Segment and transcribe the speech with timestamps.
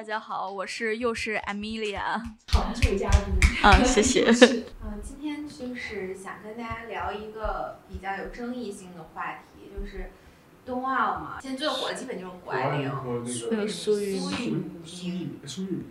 [0.00, 2.18] 大家好，我是又是 Amelia。
[2.46, 3.62] 常驻嘉宾。
[3.62, 4.24] 啊，谢谢。
[4.82, 10.10] 嗯，今天就是想跟大家聊一个比较有争议性的话题，就是
[10.64, 15.84] 冬奥嘛，现在最火的基本就是谷爱凌、和那个苏苏玉苏玉苏玉，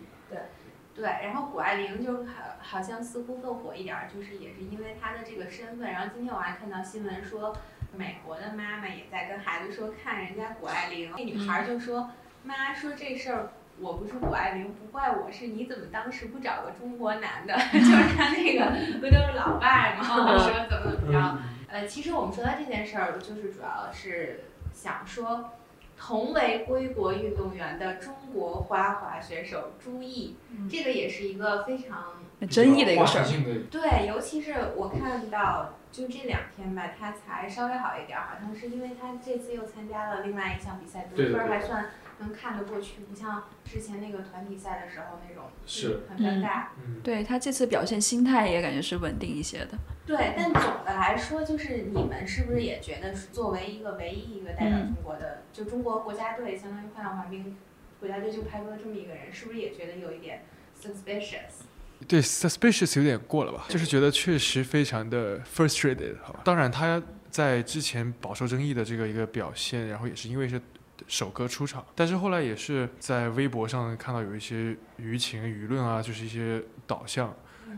[0.95, 5.88] 对，然后谷爱凌就好好像似乎更火一点儿，就是也是因为她的这个身份。
[5.88, 7.55] 然后今天我还看到新闻说，
[7.95, 12.09] 美国的妈妈也在跟孩子说，看人家谷爱凌，那女孩儿就说，
[12.41, 13.52] 妈说这事儿。
[13.82, 17.54] 我不是谷爱凌，不怪我，是你怎么当时不找个中国男的？
[17.74, 18.66] 就是他那个
[19.00, 20.04] 不都是老外吗？
[20.38, 21.38] 说怎么怎么着？
[21.68, 25.52] 呃，其实我们说到这件事儿，就是主要是想说，
[25.98, 30.36] 同为归国运动员的中国花滑选手朱毅，
[30.70, 32.16] 这个也是一个非常
[32.50, 33.25] 争议的一个事儿。
[33.70, 46.68] 对，尤其是我看到就这两天吧，他才稍微好一点儿，好像是因为他这次又参加了另外一项比赛，得分儿还算能看得过去，不像之前那个团体赛的时候那种是很尴尬。
[46.78, 49.78] 嗯，对他这次表现心态也感觉是稳定一些的。
[50.06, 57.58] 对，但总的来说，就是你们是不是也觉得，作为一个唯一一个代表嗯中国的，就中国国家队，相当于花样滑冰
[58.00, 60.44] 国家队就派出了这么一个人，是不是也觉得有一点
[60.80, 61.66] suspicious？
[62.08, 63.66] 对，suspicious 有点过了吧？
[63.69, 66.41] 就是觉得确实非常的 frustrated 好吧。
[66.45, 70.59] 当然，他在之前饱受争议的这个一个表现，然后也是因为是
[71.08, 77.33] 首歌出场，但是后来也是在微博上看到有一些舆情舆论啊，就是一些导向，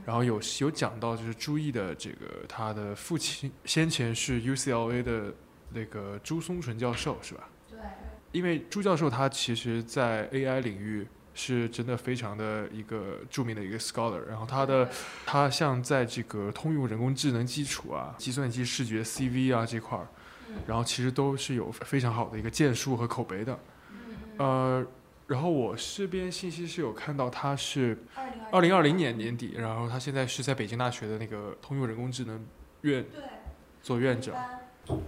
[0.05, 5.33] 然后有有讲到就是朱毅的这个他的父亲先前是 UCLA 的
[5.73, 7.49] 那个朱松纯教授是吧？
[7.69, 7.79] 对，
[8.31, 14.89] 因为朱教授他其实在 AI 领域是真的非常的一个著名的一个 scholar，然后他的
[15.25, 20.07] 他像在这个通用人工智能基础啊、计算机视觉 CV 啊这块儿，
[20.67, 23.59] 然后其实都是有非常好的一个建树和口碑的。
[24.37, 24.85] 呃，
[25.27, 27.97] 然后我这边信息是有看到他是
[28.51, 32.45] 二零二零年年底，然后他现在是在北京大学的那个通用人工智能
[32.81, 33.05] 院，
[33.81, 34.35] 做院长。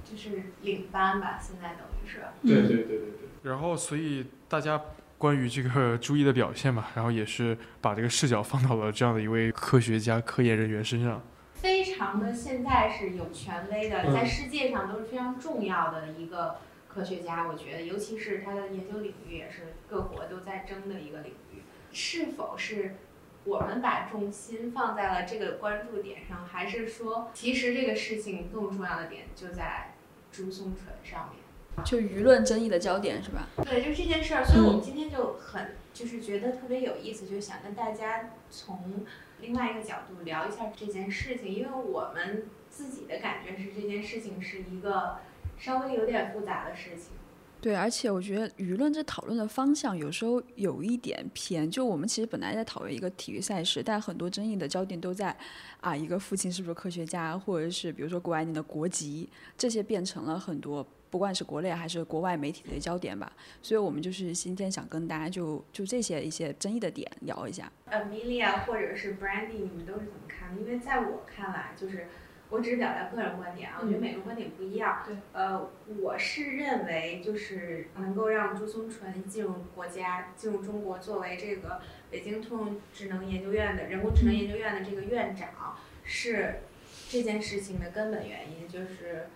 [0.06, 2.24] 就是领班吧，现在等于是。
[2.44, 4.80] 对对对对对，然后，所以大家
[5.24, 11.22] 关于这个朱毅的表现嘛，然后也是把这个视角放到了这样的一位科学家、科研人员身上。
[11.54, 16.58] 非常的现在是有权威的，嗯在世界上都是非常重要的一个
[16.90, 21.62] 科学家，我觉得，尤其是他的研究领域也是各国都在争的一个领域。
[21.94, 22.98] 是否是
[23.46, 29.94] 我们把重心放在了这个关注点上，还是说其实这个事情更重要的点就在
[30.34, 31.43] 朱松纯上面？
[31.84, 33.48] 就舆论争议的焦点是吧？
[33.64, 39.06] 对，就这件事儿，所以我们今天就很就是觉得特别有意思，就想跟大家从
[39.42, 45.18] 另外一个角度聊一下这件事情，因为我们自己的感觉是这件事情是一个
[45.58, 47.12] 稍微有点复杂的事情。
[47.60, 55.34] 对，而且我觉得舆论这讨论的方向有时候有一点偏，就我们其实本来在讨论一个体育赛事，但很多争议的焦点都在
[55.80, 63.32] 啊，一个父亲是不是科学家，或者是比如说谷爱凌的国籍，这些变成了很多不管是国内还是国外媒体的焦点吧。
[63.62, 67.72] 所以我们就是今天想跟大家就就这些一些争议的点聊一下。
[67.92, 70.60] Amelia 或者是 Brandy，你们都是怎么看的？
[70.60, 72.08] 因为在我看来，就是
[72.50, 75.04] 我只是表达个人观点啊，我觉得每个观点不一样。
[75.06, 75.70] 对，呃，
[76.00, 86.62] 我是认为就是能够让朱松纯进入国家、进入中国，作为这个北京通用智能研究院的人工智能研究院的这个院长，是
[87.08, 88.68] 这件事情的根本原因。
[88.68, 89.28] 就是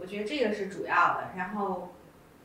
[0.00, 1.94] 我觉得这个是主要的，然后。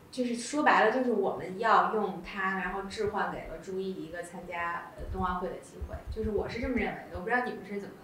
[0.10, 7.18] 就是说白了，就是我们要用它，然后置换给了朱毅一个参加呃冬奥会的机会，就是我是这么认为的。
[7.18, 7.96] 我不知道你们是怎么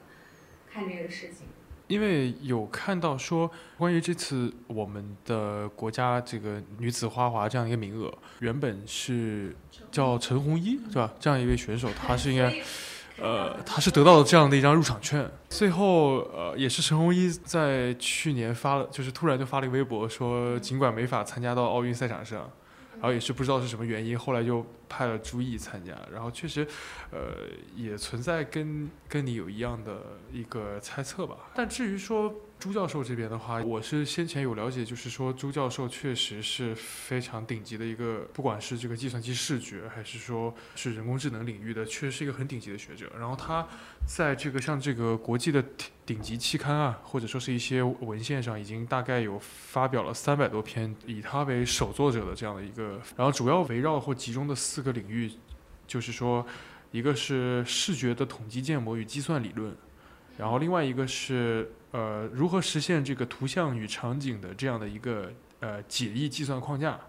[0.69, 1.47] 看这个事情。
[1.87, 9.55] 因为有看到说，关于这次我们的国家这个女子花滑这样一个名额，原本是
[9.89, 11.13] 叫陈红一，是吧？
[11.21, 12.53] 这样一位选手，她是应该，
[13.19, 15.29] 呃，他是得到了这样的一张入场券。
[15.49, 22.49] 最后，呃，也是陈红一在去年发了，就是突然就发了一个微博说，尽管没法参加到奥运赛场上，
[22.93, 26.67] 然后也是不知道是什么原因，后来就派了朱毅参加，然后确实，
[27.11, 27.19] 呃，
[27.75, 30.01] 也存在跟跟你有一样的
[30.31, 31.35] 一个猜测吧。
[31.53, 32.33] 但至于说
[32.63, 43.11] 朱教授这边的话，我是先前有了解，就是说朱教授确实是非常顶级的一个，不管是这个计算机视觉，还是说是人工智能领域的，确实是一个很顶级的学者。
[43.19, 43.67] 然后他
[44.07, 45.61] 在这个像这个国际的
[46.05, 55.29] 顶级期刊啊，或者说是一些文献上，已经大概有发表了三百多篇，以他为首作者的这样的一个，然后主要围绕或集中的四个领域，
[55.85, 56.47] 就是说，
[56.91, 59.75] 一个是视觉的统计建模与计算理论，
[60.37, 66.99] 然后另外一个是呃如何实现这个图像与场景的这样的一个呃解译计算框架，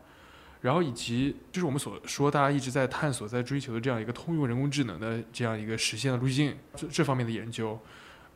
[0.61, 7.79] 然后以及就是我们所说大家一直在探索在追求的这样一个通用人工智能的这样一个实现的路径这这方面的研究。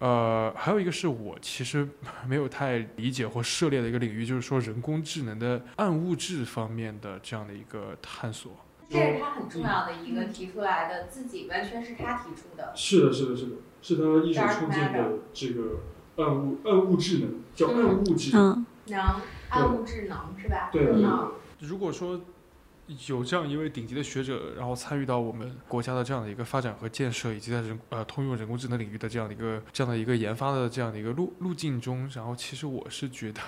[0.00, 1.88] 呃，还有一个是我其实
[2.24, 8.52] 没有太理解或涉猎的一个领域，就是说人工智能的暗物质方面的这样的一个探索。
[8.88, 12.72] 这是他很重要的一个提出来的，自己完全是他提出的。
[12.76, 15.80] 是的，是的，是的，是他一手创建的这个
[16.16, 18.36] 暗物暗物智能，叫暗物质。
[18.36, 19.00] 嗯，能
[19.50, 20.68] 暗物质能是吧？
[20.72, 22.20] 对嗯如果说
[23.06, 33.40] 有这样一位顶级的学者，然后参与到我们国家的这样的一个发展和建设，以及在人呃通用人工智能领域的这样的一个这样的一个研发的这样的一个路路径中，然后其实我是觉得，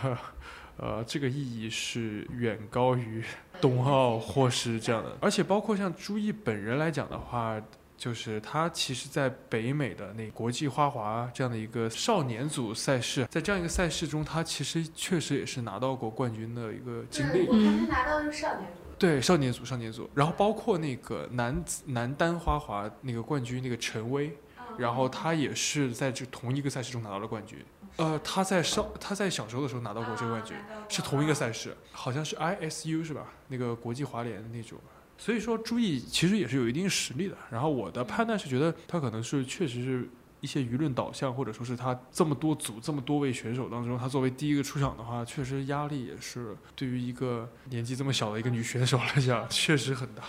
[0.76, 3.22] 呃，这个意义是远高于
[3.60, 7.60] 冬奥或是这样的，而且包括像朱毅本人来讲的话。
[8.00, 17.48] 就是他其实，在北美的那国际花滑这样的一个少年组赛事，在这样一个赛事中，他其实确实也是拿到过冠军的一个经历对，。
[17.48, 18.80] 我看他拿到的是少年组。
[18.98, 27.58] 对少年组，少年组，然后包括那个男子男单花滑那个冠军那个陈威，嗯然后他也是在这同一个赛事中拿到了冠军。
[27.96, 30.56] 呃，他在少他在小时候的时候拿到过这个冠军，
[30.88, 33.26] 是同一个赛事，好像是 ISU 是吧？
[33.48, 34.78] 那个国际滑联的那种。
[35.20, 37.36] 所以说，朱毅其实也是有一定实力的。
[37.50, 40.08] 然后我的判断是觉得他可能是确实是
[40.40, 50.24] 一些舆论导向，或者说是他这么多组这么多位选手当中，他作为第一个出场的话，确实压力也是对于一个年纪这么小的一个女选手来讲，确实很大。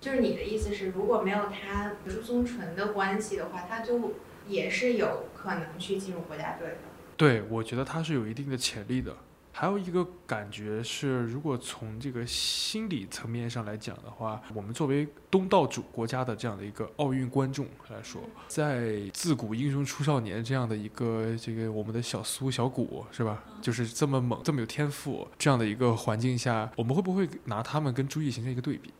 [0.00, 4.14] 就是你的意思是，如果没有他朱松纯的关系的话，他就
[4.48, 6.76] 也是有可能去进入国家队的。
[7.18, 9.14] 对，我觉得他是有一定的潜力的。
[9.58, 23.42] 还有一个感觉是，如果从这个心理层面上来讲的话，我们作为东道主国家的这样的一个奥运观众来说，在自古英雄出少年这样的一个这个我们的小苏小谷是吧？
[23.62, 28.92] 就是这么猛、这么有天赋这样的一个环境下，我们会不会拿他们跟朱毅形成一个对比？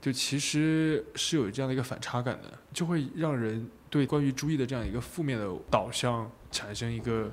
[0.00, 7.30] 就其实是有这样的一个反差感的，就会让人对关于朱毅的这样一个负面的导向产生一个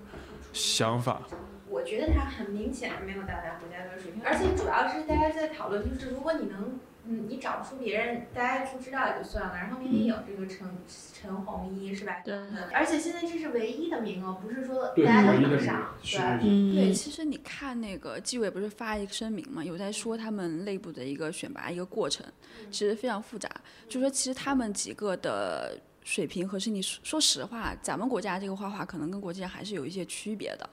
[0.53, 1.19] 想法。
[1.79, 9.55] 我觉得他很明显没有到达国家队水平，而且主要是大家在讨论，就是如果你能，嗯，你找不出别人，大家不知道也就算了。
[9.55, 10.67] 然后明明有这个陈
[11.13, 12.17] 陈红一是吧？
[12.25, 22.25] 对嗯而且现在这是唯一的名额，不是说大家都能上对，嗯，对，其实你看那个纪委不是发一个声明嘛，有在说他们内部的一个选拔一个过程，
[22.69, 23.49] 其实非常复杂。
[23.87, 25.79] 就说其实他们几个的
[26.09, 30.67] 水平和是你说说实话，咱们国家这个花滑可能跟国际上还是有一些区别的。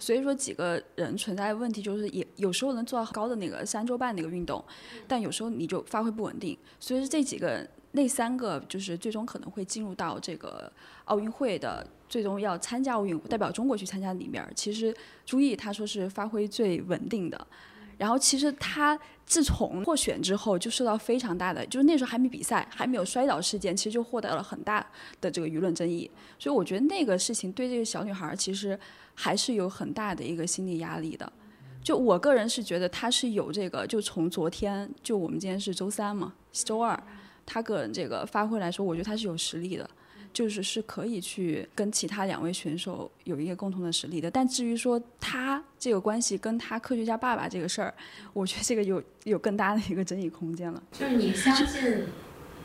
[0.00, 4.64] 所以说几个人存在的问题就是也有时候能做到高的那个三周半那个运动，
[5.06, 6.58] 但有时候你就发挥不稳定。
[6.80, 10.72] 所以说这几个那三个就是最终可能会进入到这个
[11.04, 11.86] 奥运会的。
[12.08, 14.92] 最终要参加奥运，代表中国去参加里面儿，其实
[15.24, 17.46] 朱毅他说是发挥最稳定的。
[18.00, 24.84] 然后其实他自从获选之后，就受到非常大的，就是那时候还没比赛，还没有摔倒事件，其实就获得了很大
[25.20, 26.10] 的这个舆论争议。
[26.38, 28.78] 所以我觉得那个事情对这个小女孩儿其实
[29.14, 31.30] 还是有很大的一个心理压力的。
[31.84, 36.98] 就我个人是觉得她是有这个，就从昨天，就我们今天是周三嘛，周二，
[37.44, 39.88] 她个人这个发挥来说，我觉得她是有实力的。
[40.32, 47.92] 就是是可以去跟其他两位选手有一个共同的实力的，但至于说他这个关系跟他科学家爸爸这个事儿，
[48.32, 50.82] 我觉得这个有有更大的一个争议空间了。
[50.92, 52.04] 就是你相信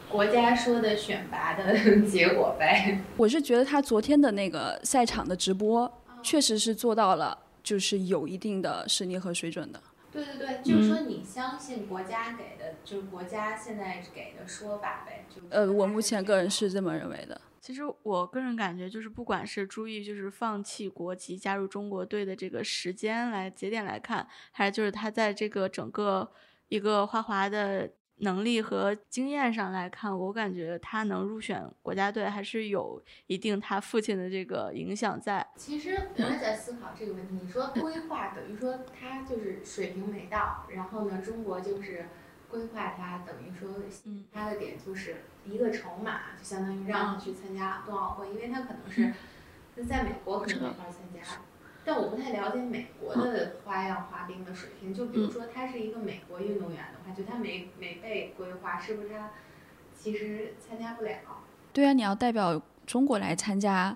[0.10, 3.02] 国家说的选拔的 结果呗？
[3.18, 5.92] 我是觉得他昨天的那个赛场的直播，
[6.22, 9.82] 确实是做到了，就是有一定的实力和水准的。
[10.14, 15.26] 对对对，就是说你相信国家给的，就是国家现在给的说法呗。
[15.30, 17.42] 就呃，我目前个人是这么认为的。
[17.66, 26.32] 其实我个人感觉，就是不管是朱毅就是放弃国籍加入中国队的这个时间来节点来看，还是就是他在这个整个
[26.68, 35.44] 一个花滑的能力和经验上来看，我感觉他能入选国家队还是有一定他父亲的这个影响在。
[35.56, 37.40] 其实我也在思考这个问题。
[37.42, 42.06] 你说规划等于说他就是水平没到，然后呢，中国就是
[42.56, 43.70] 规划他，等于说
[44.06, 49.14] 嗯他的点就是一个筹码，就相当于让他去参加冬奥会，因为他可能是
[49.84, 51.42] 在美国可能没法参加。
[51.84, 59.32] 但我不太了解美国的花样滑冰的水平，就比如说他是一个美国运动员的话，就他没没被规划，是不是他
[59.94, 61.20] 其实参加不了？
[61.74, 63.96] 对啊，你要代表中国来参加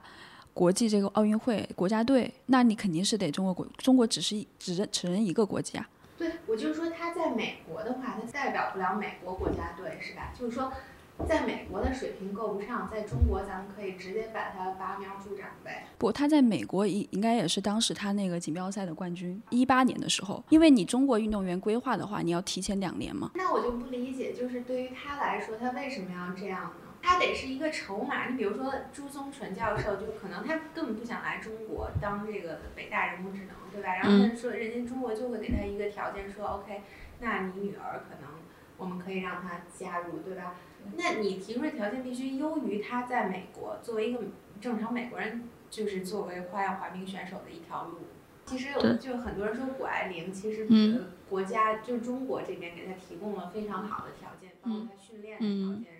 [0.53, 5.89] 国际这个奥运会国家队，那你肯定是得中国国中国只是一只认只认一个国籍啊。
[6.19, 10.33] 对，我就是说他在美国的话，他代表不了美国国家队，是吧？
[10.37, 10.69] 就是说，
[11.25, 15.87] 在美国的水平够不上，在中国咱们可以直接把他拔苗助长呗。
[15.97, 23.31] 不，他在美国应应该也是当时他那个锦标赛的冠军，一八年的时候，因为你中国运动员规划的话，你要提前两年嘛。
[23.35, 26.88] 那我就不理解，就是对于他来说，他为什么要这样呢？
[27.01, 28.27] 他得是一个筹码。
[28.27, 33.95] 你比如说朱宗纯教授，就可能他根本不想来中国当这个北大人工智能，对吧？
[33.95, 36.81] 然后他说，人家中国就会给他一个条件，说 OK，
[37.19, 38.29] 那你女儿可能
[38.77, 40.55] 我们可以让她加入，对吧？
[40.95, 44.23] 那你提出的条件必须优于他在美国作为一个
[44.61, 47.99] 正常美国人，就是作为花样滑冰选手的一条路。
[48.45, 50.65] 其实就很多人说谷爱凌，其实
[51.29, 55.98] 国家就是中国这边给他提供了非常好的条件，包括他训练的条件，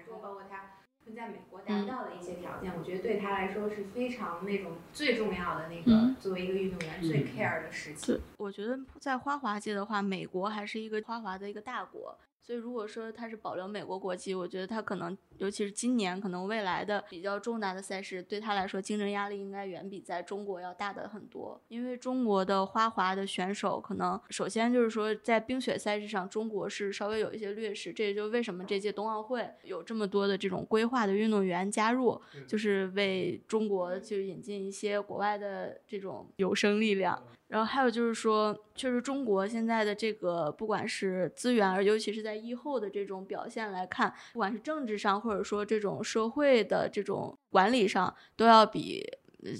[1.19, 8.17] 在美国达不到的一些条件，我觉得对他来说是非常那种最重要的那个作为一个运动员最 care 的事情。
[8.37, 12.17] 我觉得在花滑界的话，美国还是一个花滑的一个大国。
[12.41, 21.61] 所以，如果说他是保留美国国籍，我觉得他可能，尤其是今年，可能未来的比较重大的赛事，对他来说竞争压力应该远比在中国要大的很多。
[21.67, 27.93] 因为中国的花滑的选手，可能首先就是说，在冰雪赛事上，中国是稍微有一些劣势。
[27.93, 37.21] 这也就为什么这届冬奥会有这么多的这种规划的运动员加入，就是为中国去引进一些国外的这种有生力量。
[37.49, 49.05] 然后还有就是说，确实中国现在的这个不管是资源，尤其是在疫后的这种表现来看，不管是政治上或者说这种社会的这种管理上，都要比。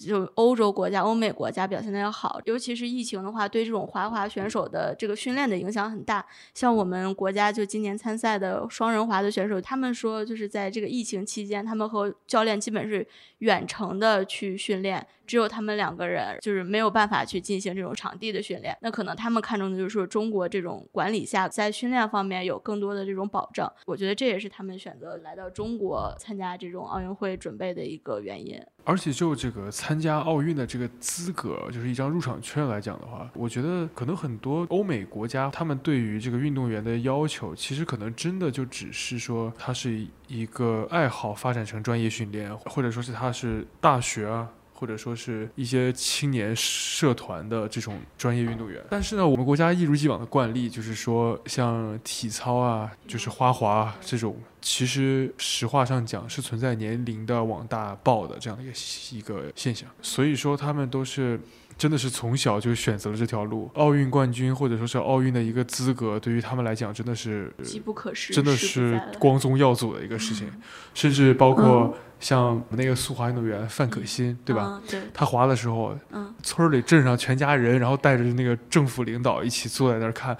[0.06, 6.26] 就欧洲国家、欧美国家表现的要好，尤其是疫情的话，对这种滑滑选手的这个训练的影响很大。
[6.54, 18.76] 像我们国家就今年参赛的双人滑的选手，他们说就是在这个疫情期间，他们和教练基本是远程的去训练，只有他们两个人就是没有办法去进行这种场地的训练。
[18.82, 23.70] 那可能他们看重的就是说中国这种管理下，在训练方面有更多的这种保证。
[23.86, 28.60] 我觉得这也是他们选择来到中国参加这种奥运会准备的一个原因。
[28.86, 44.50] 而且就这个参加奥运的这个资格，就是一张入场券来讲的话，我觉得可能很多欧美国家他们对于这个运动员的要求，其实可能真的就只是说他是一个爱好发展成专业训练，或者说是他是大学啊。
[44.80, 58.74] 或者说是一些青年社团的这种专业运动员，但是呢，我们国家一如既往的惯例就是说，像体操啊，就是花滑这种，其实实话上讲是存在年龄的往大报的这样的一个
[59.18, 61.38] 一个现象，所以说他们都是。
[61.80, 70.52] 真的是从小就选择了这条路，奥运冠军或者说是奥运的一个资格，对于他们来讲真的是机不可失，真的是光宗耀祖的一个事情。
[70.94, 74.82] 甚至包括像我们那个速滑运动员范可新，对吧？
[74.90, 75.98] 对，他滑的时候，
[76.44, 80.38] 村里镇上全家人，然后带着那个政府领导一起坐在那儿看。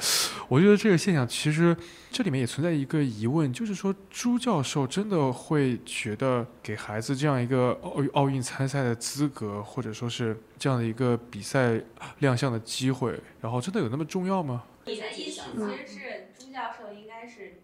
[0.50, 1.74] 我觉得这个现象其实。
[2.12, 11.80] 这里面也存在一个疑问，就是说朱教授真的会觉得给孩子这样一个奥奥运参赛的资格，或者说是这样的一个比赛
[12.18, 14.64] 亮相的机会，然后真的有那么重要吗？
[14.86, 17.59] 你的意思其实是朱教授应该是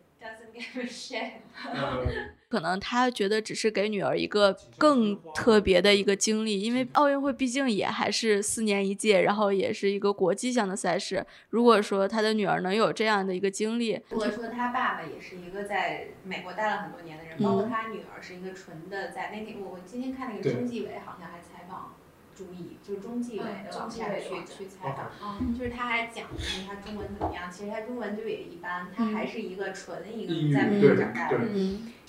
[2.47, 11.25] 可能他觉得只是给女儿一个更特别的一个经历，因为奥运会毕竟也还是四年一届，然后也是一个国际性的赛事。
[11.49, 21.97] 如果说他的女儿能有这样的一个经历，如果说他爸爸也是一个在美国待了很多年的人，包括他女儿是一个纯的，在那天我我今天看那个中纪委好像还采访。
[22.35, 31.37] 注意，就是中纪委的网站去去采访，就是他还讲说他中文怎么样，其实他中文就也一般，他还是一个纯一个在美国长大的。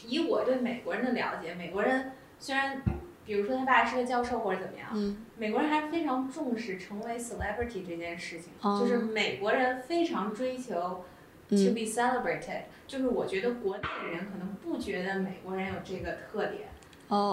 [0.04, 2.82] 以我对美国人的了解，美国人虽然，
[3.24, 11.04] 比如说他爸是个教授或者怎么样，美国人还是非常重视成为 celebrity 这件事情，就是美国人非常追求
[11.48, 16.68] to be celebrated，就是我觉得国内的人可能不觉得美国人有这个特点，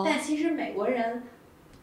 [0.05, 1.23] 但其实美国人。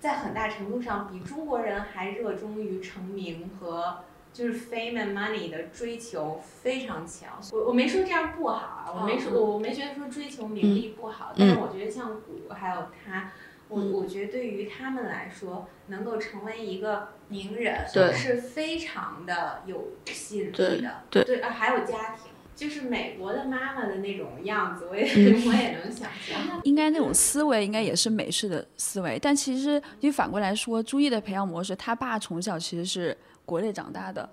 [0.01, 3.99] 在很大程度上，比中国人还热衷于成名和
[4.33, 7.39] 就是 fame and money 的追求非常强。
[7.53, 13.33] 我我没说这样不好啊，我没说我我没觉得说追求名利不好，但是我觉得像谷还有他，
[13.69, 21.03] 我我觉得对于他们来说，能够成为一个名人是非常的有吸引力的。
[21.11, 22.30] 对对啊，还有家庭。
[22.61, 25.03] 就是美国的妈妈的那种样子，我也
[25.49, 26.61] 我也能想象。
[26.65, 34.29] 应该那种思维应该也是美式的思维，但其实你反过来说，朱毅的培养模式，他爸从小其实是国内长大的，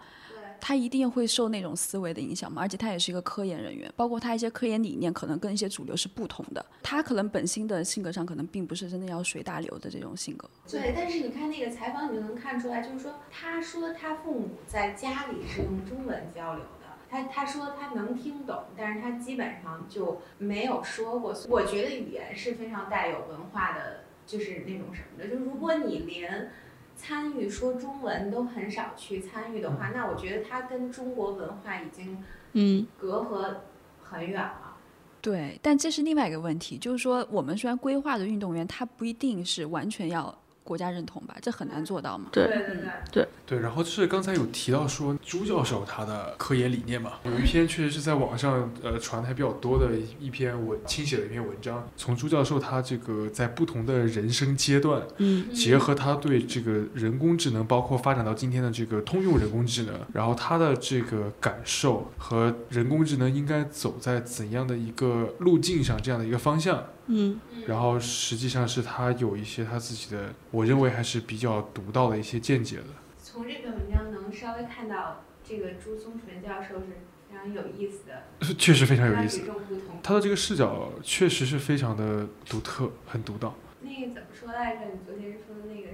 [0.60, 2.62] 他一定会受那种思维的影响嘛。
[2.62, 6.66] 而且他也是一个科研人员，包括他一些科研理念可能跟一些主流是不同的。
[6.84, 10.50] 他可能本心的性格上可能并不是真的要随大流的这种性格。
[10.70, 16.66] 对，但是你看那个采访，你就能看出来，就是说他说他父母在家里是用中文交流。
[17.10, 21.34] 他他说他能听懂，但是他基本上就没有说过。
[21.50, 25.30] 我觉得语言是非常带有文化的，就是那种什么的。
[25.30, 26.52] 就如果你连
[26.96, 32.24] 参与说中文都很少去参与的话，那我觉得他跟中国文化已经
[32.54, 33.56] 嗯隔阂
[34.04, 34.76] 很远了。
[35.22, 40.36] 对，但这是另外一个问题，就是说我们虽然规划的运动员，他不一定是完全要
[40.68, 42.26] 国家认同吧，这很难做到嘛。
[42.34, 42.78] 对对
[43.10, 55.46] 对，对，然后就是刚才有提到说朱教授他的科研理念嘛，有一篇确实是在网上呃传的还比较多的一篇文亲写的一篇文章，从朱教授他这个在不同的人生阶段，嗯。
[55.54, 72.86] 结合他对这个人工智能，包括发展到今天的这个通用人工智能，然后他的这个感受和人工智能应该走在怎样的一个路径上，这样的一个方向，嗯然后实际上是他有一些他自己的，我认为还是比较独到的一些见解的。
[73.22, 76.98] 从这篇文章能稍微看到，这个朱松纯教授是
[77.30, 78.24] 非常有意思的，
[78.58, 79.48] 确实非常有意思他与。
[79.48, 80.00] 众不同。
[80.02, 83.56] 他的这个视角确实是非常的独特，很独到。
[83.82, 84.86] 那个怎么说来着？
[84.86, 85.90] 你昨天说的那个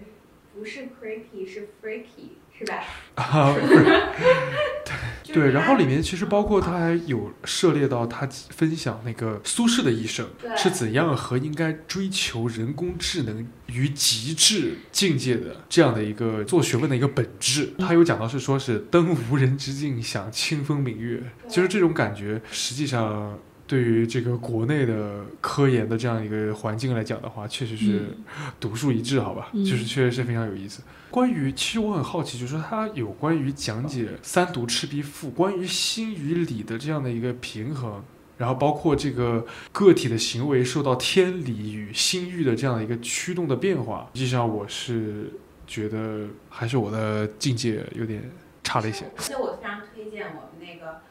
[0.54, 2.84] 不是 creepy 是 freaky 是吧？
[3.16, 3.54] 啊，
[5.24, 17.74] 就是对，然后里面其实包括他还有涉猎到他分享那个苏轼的一生是怎样和应该追求人工智能于极致境界的这样的一个做学问的一个本质。
[17.80, 23.38] 他有讲到是说是登无人之境，享清风明月，就是这种感觉，实际上。
[23.66, 28.18] 对于这个国内的科研的这样一个环境来讲的话，确实是
[28.60, 29.50] 独树一帜，好吧？
[29.54, 30.82] 嗯就是确实是非常有意思。
[31.10, 38.04] 关于，其实我很好奇，就是说他有关于讲解三读赤壁赋，关于心与理的这样的一个平衡，
[38.38, 45.32] 然后包括这个个体的行为受到天理与心欲的这样的一个驱动的变化，实际上我是
[45.68, 48.30] 觉得还是我的境界有点
[48.64, 49.06] 差了一些。
[49.18, 51.02] 所以我非常推荐我们那个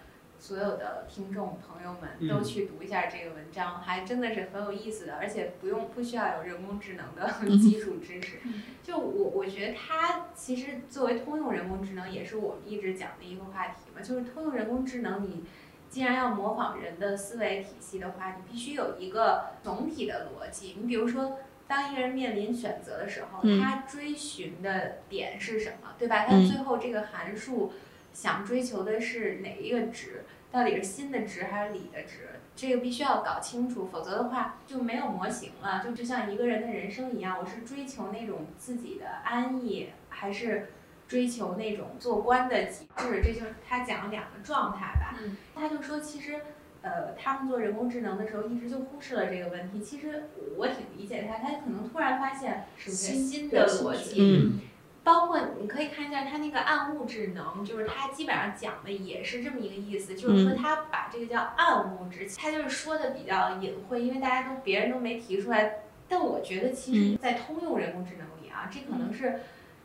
[0.42, 8.38] 所有的听众朋友们都嗯去读一下这个文章，还真的是很有意思的，而且不用不需要有人工智能的嗯 基础知识。
[8.82, 15.44] 就我我觉得它其实作为通用人工智能，也是我们一直讲的一个话题嘛，就是通用人工智能你。
[15.88, 20.74] 既然要模仿人的思维体系的话，你必须有一个总体的逻辑。
[20.80, 26.24] 你比如说，当一个人面临选择的时候，嗯他追寻的点是什么，对吧？
[26.26, 27.74] 他嗯最后这个函数
[28.12, 30.24] 想追求的是哪一个值？
[30.50, 32.28] 到底是心的值还是理的值？
[32.54, 35.82] 这个必须要搞清楚，否则的话就没有模型了。
[35.84, 40.70] 就就像一个人的人生一样，我是追求那种自己的安逸，还是
[41.08, 43.22] 追求那种做官的极致？
[43.22, 45.16] 这就是他讲了两个状态吧。
[45.22, 46.40] 嗯他就说，其实。
[46.84, 49.80] 呃，他们做人工智能的时候，一直就忽视了这个问题。
[49.80, 50.24] 其实
[50.56, 54.60] 我挺理解他，他可能突然发现是不是新新的逻辑，嗯
[55.04, 65.80] 包括你可以看一下它那个暗物质能，就是它基本上讲的也是这么一个意思，就是说它把这个叫暗物质，它就是说的比较隐晦，因为大家都别人都没提出来。
[66.08, 69.40] 但我觉得其实，在通用人工智能里啊，这可能是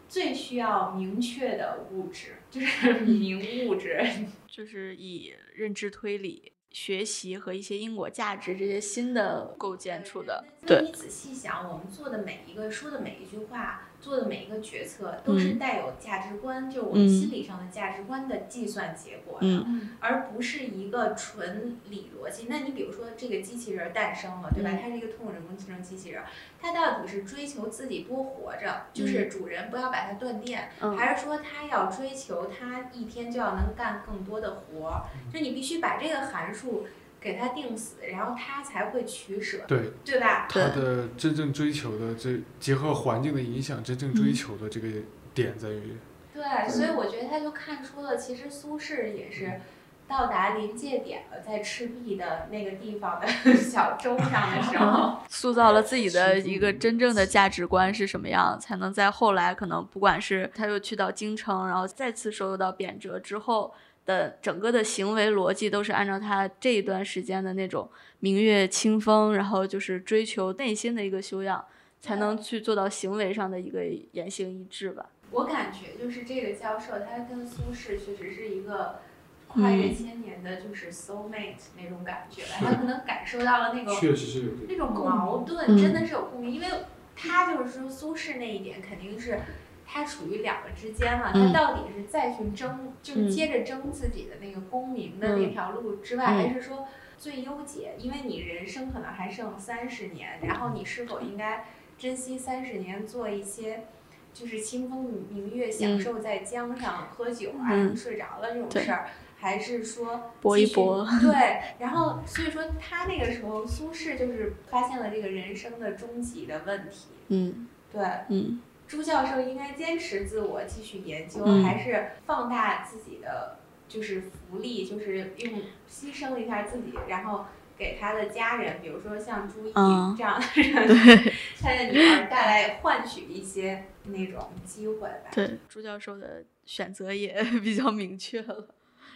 [0.09, 4.05] 最需要明确的物质，就是 明物质。
[4.47, 10.43] 就是以认知推理、学习和一些因果价值这些新的构建出的。
[10.65, 19.47] 对那你仔细想，我们做的每一个说的每一句话，做的每一个决策，都是嗯带有价值观，就是我们嗯心理上的价值观的计算结果的。
[19.47, 22.45] 嗯而不是一个纯理逻辑。
[22.47, 24.69] 那你比如说这个机器人儿诞生了，对吧？
[24.71, 26.27] 嗯它是一个通用人工智能机器人儿，
[26.61, 35.05] 它到底是追求自己多活着，就是主人不要把它断电，嗯还是说它要追求它一天就要能干更多的活儿？
[35.33, 36.85] 就你必须把这个函数
[37.19, 39.91] 给他定死，然后他才会取舍，对。
[40.05, 40.47] 对吧？
[40.49, 44.87] 他的真正追求的这结合环境的影响，真正追求的这个
[45.33, 45.97] 点在于，
[46.33, 49.59] 对，所以我觉得他就看出了，其实苏轼也是
[50.07, 63.73] 到达临界点了，在赤壁的那个地方的小舟上的时候， 塑造了自己的一个真正的价值观是什么样，才能在后来可能不管是他又去到京城，然后再次受到贬谪之后
[64.07, 67.87] 的整个的行为逻辑都是按照他这一段时间的那种
[68.21, 71.63] 明月清风，然后就是追求内心的一个修养，
[72.01, 75.07] 才能去做到行为上的一个言行一致吧。
[75.29, 79.01] 我感觉就是这个教授，他跟苏轼确实是一个
[79.49, 82.47] 跨越千年的，就是 soul mate 那种感觉吧。
[82.59, 84.65] 他可能感受到了那种确实是有这个。
[84.69, 86.67] 那种矛盾，嗯真的是有共鸣，因为
[87.13, 89.41] 他就是说苏轼那一点肯定是。
[89.89, 91.53] 他处于两个之间嘛，他嗯。
[91.53, 93.29] 到底是再去争，就是嗯。
[93.29, 96.35] 接着争自己的那个功名的那条路之外，嗯。
[96.35, 96.85] 还是说
[97.17, 97.93] 最优解？
[97.97, 101.65] 因为你人生可能还剩三十年，然后你是否应该
[101.97, 103.85] 珍惜三十年，做一些
[104.33, 107.95] 就是清风明月，享受在江上喝酒啊，嗯。
[107.95, 111.07] 睡着了这种事儿，还是说搏一搏？
[111.21, 117.07] 对，然后所以说他那个时候苏轼就是发现了这个人生的终极的问题。
[117.29, 127.45] 嗯，对，嗯，朱教授应该坚持自我继续研究，嗯还是放大自己的就是福利，就是用牺牲一下自己，然后
[127.77, 135.29] 给他的家人，比如说像朱毅嗯这样的人， 他的女儿带来换取一些那种机会吧。
[135.33, 138.67] 对，朱教授的选择也 比较明确了，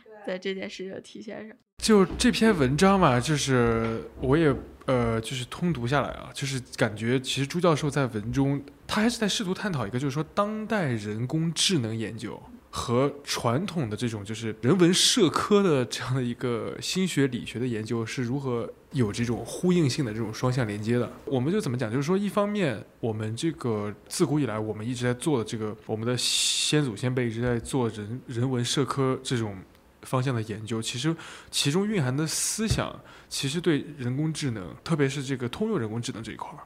[0.03, 1.55] 对在这件事的体现上。
[1.77, 4.53] 就这篇文章嘛，就是我也
[4.91, 12.37] 呃，就是通读下来啊，就是感觉其实朱教授在文中，他还是在试图探讨一个，就是说当代人工智能研究
[12.69, 21.09] 和传统的这种就是人文社科的这样的一个心学理学的研究是如何有这种呼应性的这种双向连接的。
[21.23, 29.55] 我们就怎么讲，就是说一方面我们这个自古以来我们一直在做的这个，我们的先祖先辈一直在做人人文社科这种。
[30.03, 31.15] 方向的研究，其实
[31.51, 32.91] 其中蕴含的思想，
[33.31, 36.59] 其实对人工智能，特别是这个通用人工智能这一块儿，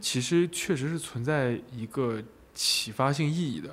[0.00, 2.20] 其实确实是存在一个
[2.52, 3.72] 启发性意义的。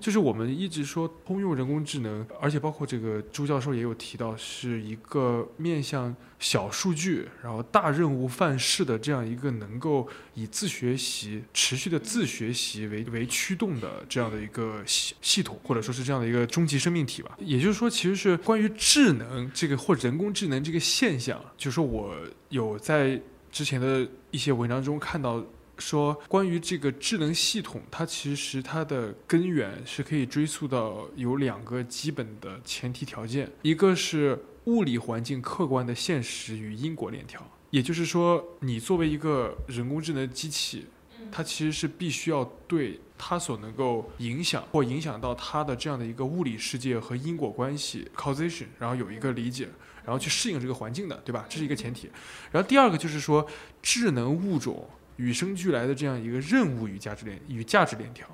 [0.00, 6.12] 就是我们一直说通用人工智能，而且包括这个朱教授也有提到，是一个面向
[6.44, 17.34] 小数据，然后大任务范式的这样一个能够以自学习、持续的自学习为为驱动的这样的一个系系统，或者说是这样的一个终极生命体吧。
[17.38, 22.14] 也就是说，其实是关于智能这个或人工智能这个现象，就是说我
[22.50, 23.18] 有在
[23.50, 25.42] 之前的一些文章中看到。
[25.76, 40.86] 说关于这个智能系统，它其实它的根源是可以追溯到有两个基本的前提条件，一个是物理环境客观的现实与因果链条，也就是说，你作为一个人工智能机器，
[41.30, 49.68] 它其实是必须要对它所能够影响或影响到它的这样的一个物理世界和因果关系 causation，然后有一个理解，
[50.04, 51.44] 然后去适应这个环境的，对吧？
[51.48, 52.08] 这是一个前提。
[52.52, 53.46] 然后第二个就是说，
[53.82, 54.88] 智能物种。
[55.16, 58.26] 与生俱来的这样一个任务与价值链与价值链条，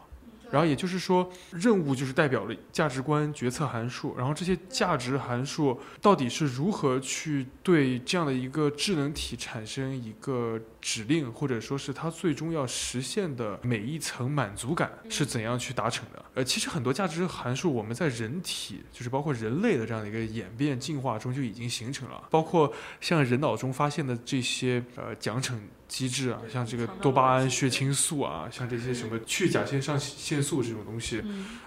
[0.50, 16.24] 然后也就是说，任务就是代表了价值观、决策函数，然后这些价值函数到底是如何去对这样的一个智能体产生一个指令，或者说是它最终要实现的每一层满足感是怎样去达成的？
[16.34, 25.54] 呃，其实很多价值函数我们在人体，就是包括人类的这样的一个演变进化中就已经形成了，包括像人脑中发现的这些呃奖惩。
[25.90, 31.20] 机制啊，像这个多巴胺、血清素啊，像这些什么去甲腺上腺素这种东西，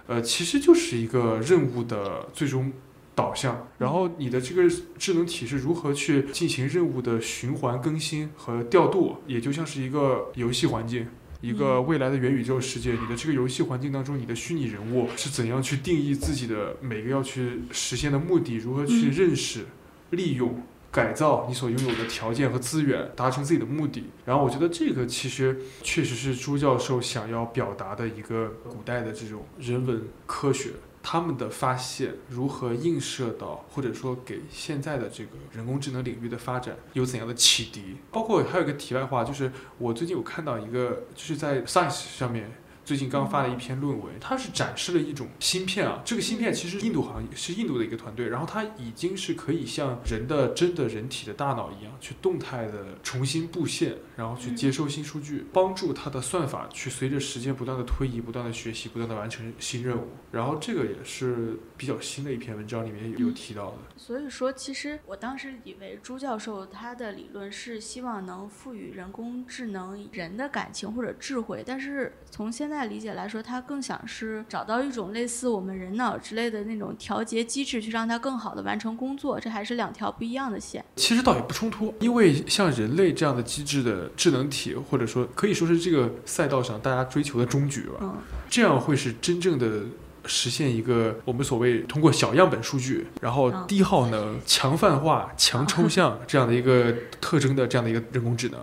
[0.08, 2.72] 呃，其实就是一个任务的最终
[3.14, 3.68] 导向。
[3.78, 4.64] 然后你的这个
[4.98, 11.06] 智能体是如何去进行任务的循环更新和调度，也就像是一个游戏环境，
[11.42, 12.94] 一个未来的元宇宙世界。
[12.94, 19.66] 你的这个游戏环境当中，你的虚拟人物是怎样去定义自己的每个要去实现的目的，如何去认识、
[20.12, 20.64] 利用。
[20.94, 24.12] 改造你所拥有的条件和资源，达成自己的目的。
[24.26, 30.70] 然后我觉得这个其实确实是朱教授想要表达的一个古代的这种人文科学，
[31.02, 37.98] 他们的发现如何映射到，或者说给现在的这个人工智能领域的发展有怎样的启迪。
[38.12, 42.52] 包括还有一个题外话，就是我最近有看到一个，就是在 Science 上面。
[42.86, 60.10] 最近刚发了一篇论文，它是展示了一种芯片啊，这个芯片其实印度好像是印度的一个团队，然后它已经是可以像人的真的人体的大脑一样，去动态的重新布线，然后去接收新数据，帮助它的算法去随着时间不断的推移，不断的学习，不断的完成新任务。
[60.32, 63.78] 然后这个也是比较新的一篇文章里面有提到的。
[63.96, 79.40] 所以说，其实我当时以为朱教授他的理论是希望能赋予人工智能人的感情或者智慧，但是从现在理解来说，它更想是找到一种类似我们人脑之类的那种调节机制，去让它更好的完成工作。
[79.40, 80.84] 这还是两条不一样的线。
[80.96, 87.98] 其实倒也不冲突，因为像人类这样的机制的智能体，或者说可以说是这个赛道上大家追求的终局吧。
[88.02, 88.18] 嗯，
[88.50, 89.84] 这样会是真正的。
[90.26, 98.58] 实现一个我们所谓通过小样本数据，然后低耗能、强泛化、强抽象 这样的一个特征的这样的一个人工智能，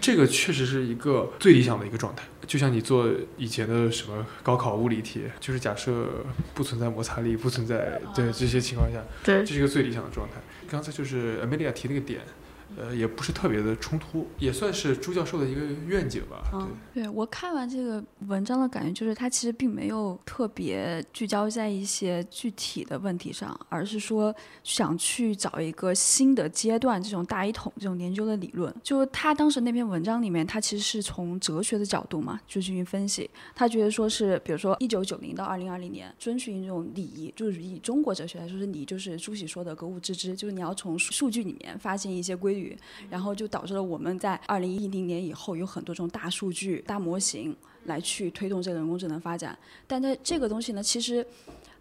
[0.00, 2.24] 这个确实是一个最理想的一个状态。
[2.46, 6.08] 就像你做以前的什么高考物理题，就是假设
[6.54, 10.34] 不存在摩擦力，不存在对这些情况下，对，这是一个最理想的状态。
[10.68, 12.20] 刚才就是 Amelia 提那个点。
[12.76, 16.42] 呃，也不是特别的冲突，也算是朱教授的一个愿景吧。
[16.52, 28.74] 嗯对，对我看完这个文章的感觉就是，他其实并没有特别聚焦在一些具体的问题上，而是说想去找一个新的阶段这种大一统这种研究的理论。
[28.82, 33.28] 就他当时那篇文章里面，他其实是从哲学的角度嘛，就进行分析。
[33.54, 42.59] 他觉得说是，比如说一九九零到二零二零年，遵循这种礼仪，就是以中国哲学来说是礼，就是朱熹说的格物致知，就是你要从数据里面发现一些规律，
[43.08, 49.56] 然后就导致了我们在二零一零年以后有很多这种大数据、大模型来去推动这个人工智能发展。
[49.86, 51.26] 但在这个东西呢，其实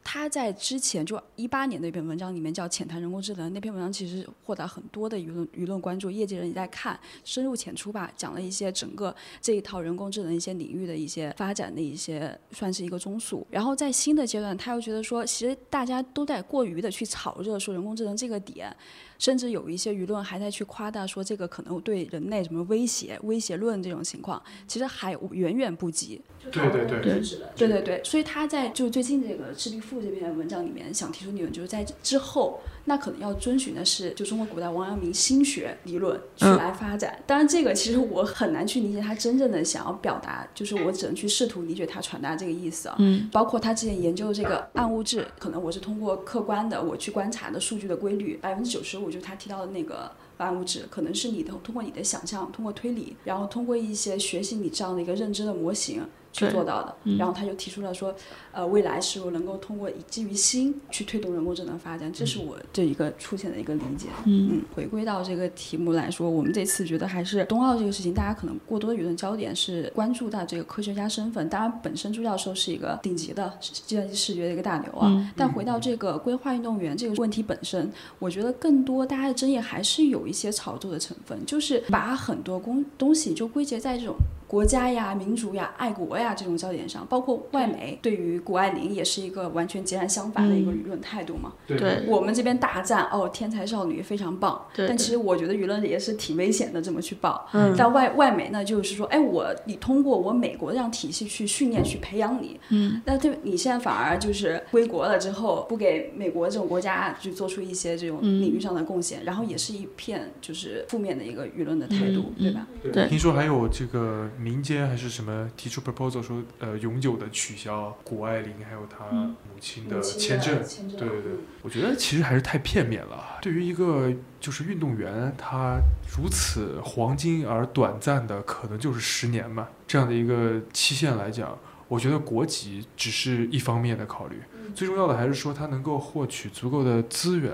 [0.02, 13.46] 他在之前就一八年那篇文章里面叫《浅谈人工智能》，那篇文章其实获得很多的舆论舆论关注，业界人也在看，深入浅出吧，讲了一些整个这一套人工智能一些领域的一些发展的一些算是一个综述。
[13.52, 18.74] 然后在新的阶段，他又觉得说，其实大家都在过于的去炒热说人工智能这个点。
[19.20, 26.20] 甚至有一些舆论还在去夸大说这个可能对人类什么威胁、威胁论这种情况，其实还远远不及。
[26.52, 27.22] 对对对对
[27.56, 37.22] 对对对，所以他在就最近这个《赤壁赋》这篇文章里面想提出理论，就是在之后，那可能要遵循的是就中国古代王阳明心学理论去来发展。
[37.28, 42.96] 当然，这个其实我很难去理解他真正的想要表达，就是我只能去试图理解他传达这个意思啊。
[43.00, 56.96] 嗯包括他之前研究这个暗物质，可能我是通过客观的我去观察的数据的规律，百分之九十五就是他提到的那个暗物质，可能是你的通过你的想象，通过推理，然后通过一些学习你这样的一个认知的模型去做到的。
[57.18, 58.14] 然后他就提出了说，
[58.52, 64.08] 呃，未来是否能够通过以基于心去推动人工智能发展，这是我这一个粗浅的一个理解。
[64.26, 71.48] 嗯嗯，回归到这个题目来说，我们这次觉得还是冬奥这个事情，大家可能过多的舆论焦点是关注到这个科学家身份。
[71.50, 75.08] 当然，本身朱教授是一个顶级的计算机视觉的一个大牛啊。
[75.10, 84.16] 嗯但回到这个规划运动员这个问题本身，我觉得更多大家的争议还是有一些炒作的成分，就是把很多公东西就归结在这种。
[84.48, 90.76] 国家呀、民族呀、爱国呀这种焦点上，包括外媒对于谷爱凌也是一个完全截然相反的一个嗯。
[90.80, 91.54] 舆论态度嘛。
[91.68, 92.04] 对。
[92.08, 97.48] 我们这边大赞哦，天才少女非常棒，但其实我觉得舆论也是挺危险的，这么去报。
[97.54, 97.76] 嗯。
[97.78, 103.02] 但外外媒呢，就是说，哎，我你通过我美国这样体系去训练、去培养你，嗯。
[103.06, 108.42] 那对你现在反而就是归国了之后，不给美国这种国家去做出一些这种嗯。
[108.42, 112.68] 领域上的贡献，然后也是一片就是负面的一个舆论的态度，嗯对吧？
[112.92, 113.08] 对。
[113.08, 120.58] 听说还有这个民间还是什么提出 proposal 说，呃，永久的取消谷爱凌还有她嗯母亲的签证。
[120.98, 123.38] 对对对，我觉得其实还是太片面了。
[123.42, 125.78] 对于一个就是运动员，他
[126.18, 134.42] 如此黄金而短暂的，可能就是十年嘛，这样的一个期限来讲，我觉得国籍只是一方面的考虑，
[134.74, 137.54] 最重要的还是说他能够获取足够的资源，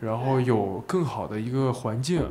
[0.00, 2.24] 然后有更好的一个环境，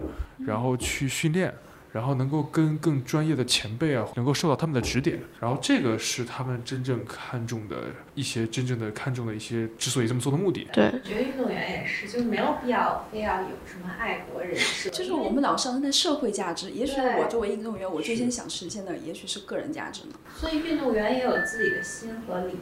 [0.45, 1.53] 然后去训练。
[1.91, 7.77] 然后能够跟更专业的前辈啊，能够受到他们的指点，然后这个是他们真正看重的
[8.13, 10.67] 一些真正的看重的一些之所以这么做的目的。
[10.71, 20.13] 对我觉得运动员也是，就是没有必要非要有什么爱国人士，就是我们老上升的社会价值，也许我作为运动员，我最先想实现的也许是个人价值呢。
[20.35, 22.55] 所以运动员也有自己的心和理。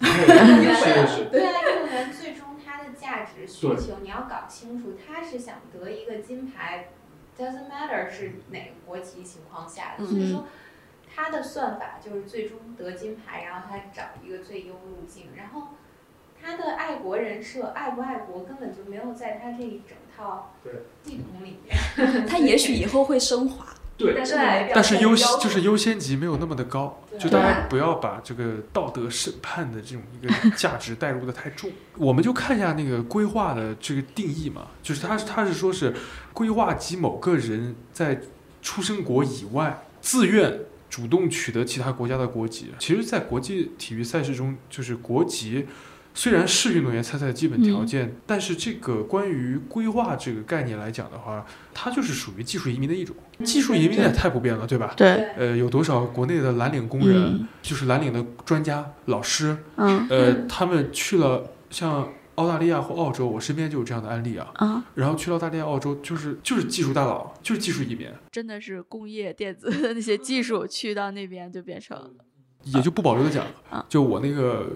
[0.00, 0.06] 是
[1.06, 6.88] 是，对啊，运动员最终他的价值需求你要搞清楚，他是想得一个金牌
[7.38, 10.46] ，doesn't matter 是哪个国籍情况下的，所以说
[11.14, 15.68] 他的算法就是最终得金牌，然后他找一个最优路径，然后
[16.40, 20.72] 他的爱国人设爱不爱国根本就没有在他这一整套对。
[21.02, 21.76] 系统里面。
[22.26, 24.14] 他也许以后会升华，对
[24.74, 31.70] 但是优先就是优先级没有那么的高，就大家不要把这个道德审判的这种一个 价值带入的太重。
[31.96, 35.94] 我们就看一下那个规划的这个定义嘛，就是他他是说是
[36.32, 38.20] 规划及某个人在
[38.62, 40.60] 出生国以外自愿。
[40.90, 45.66] 主动取得其他国家的国籍，其实，在国际体育赛事中，就是国籍
[46.16, 53.14] 虽然是运动员参赛的基本条件，但是这个关于规划这个概念来讲的话，它就是属于技术移民的一种。
[53.42, 54.94] 技术移民也太普遍了，对吧？
[54.96, 64.48] 对，呃，有多少国内的蓝领工人，嗯就是蓝领的专家、老师，嗯呃，他们去了像澳大利亚或澳洲，我身边就有这样的案例啊。
[64.54, 72.14] 啊，然后去了澳大利亚、澳洲，就是就是技术大佬，就是技术移民，真的是工业电子的那些技术去到那边就变成
[72.64, 74.66] 也就不保留的讲啊，就我那个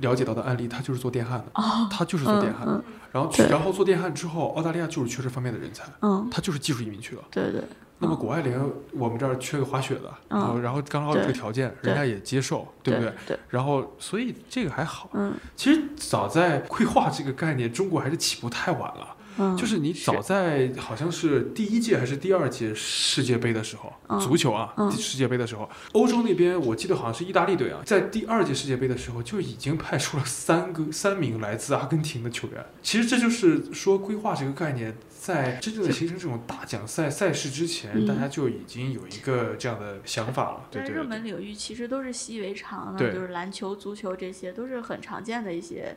[0.00, 7.22] 了解到的案例，他就是做电焊的，哦，他就是做电焊的嗯，然后去然后做电焊之后，澳大利亚就是缺这方面的人才，嗯，他就是技术移民去了。
[7.30, 7.62] 对对，
[7.98, 13.12] 那么谷爱凌，我们这儿缺个滑雪的，然后然后刚好有这个条件，人家也接受，对不对？？
[13.26, 15.10] 对，然后所以这个还好。
[15.12, 19.13] 嗯其实早在规划这个概念，中国还是起步太晚了。
[19.38, 32.64] 嗯，就是你早在好像是第一届还是第二届世界杯的时候，嗯足球啊，嗯世界杯的时候，欧洲那边我记得好像是意大利队啊，在第二届世界杯的时候就已经派出了三个三名来自阿根廷的球员。
[32.82, 40.68] 其实这就是说规划这个概念，在真正的形成这种大奖赛赛事之前，嗯大家就已经有一个这样的想法了。
[40.70, 40.96] 对对对。
[40.96, 45.96] 热门领域其实都是习以为常的，就是篮球、足球这些都是很常见的一些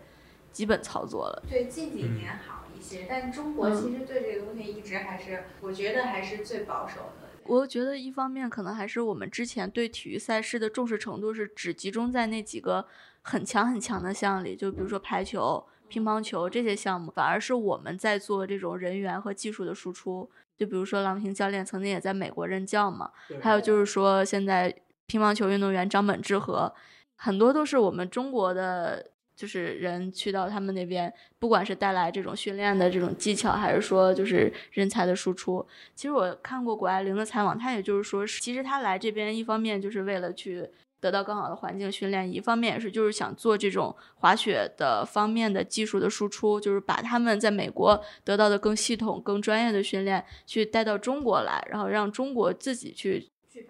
[0.58, 1.44] 基本操作了。
[1.48, 7.30] 对近几年好一些，但中国其实对这个东西一直还是，我觉得还是最保守的。
[7.44, 12.88] 我觉得一方面可能还是我们之前对体育赛事的重视程度是只集中在那几个
[13.22, 20.28] 很强很强的项里，就比如说排球、乒乓球这些项目，反而是我们在做这种人员和技术的输出。
[20.58, 26.74] 就比如说郎平教练曾经也在美国任教嘛，还有就是说现在乒乓球运动员张本智和，
[27.16, 29.12] 很多都是我们中国的。
[29.38, 40.68] 就是人去到他们那边，不管是带来这种训练的这种技巧，还是说就是人才的输出，其实我看过谷爱凌的采访，她也就是说，其实她来这边一方面就是为了去
[41.00, 53.30] 得到更好的环境训练，一方面也是就是想做这种滑雪的方面的技术的输出，就是把他们在美国得到的更系统、更专业的训练去带到中国来，然后让中国自己去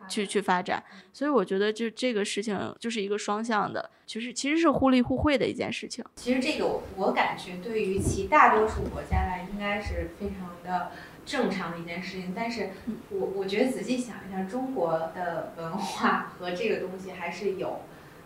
[0.10, 0.84] 去去发展。
[1.14, 6.04] 所以我觉得就这个事情就是一个双向的，就是其实是互利互惠的一件事情。
[6.16, 10.92] 其实这个我我感觉对于其大多数国家来，应该是非常的
[11.26, 12.34] 正常的一件事情。
[12.36, 12.70] 但是
[13.10, 17.82] 我我觉得仔细想一下，中国的文化和这个东西还是有，